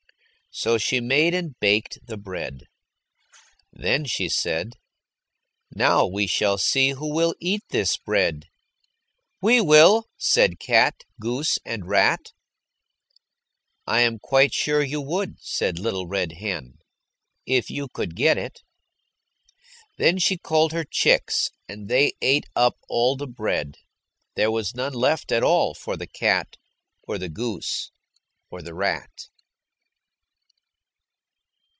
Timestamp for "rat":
11.87-12.33, 28.73-29.11